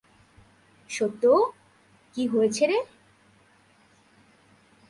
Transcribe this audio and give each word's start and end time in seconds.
সত্য, 0.89 1.23
কী 2.15 2.23
হয়েছে 2.27 2.63
রে? 2.67 2.77